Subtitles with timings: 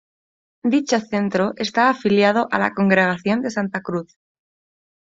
[0.73, 4.17] Dicho centro está afiliado a la Congregación de Santa Cruz.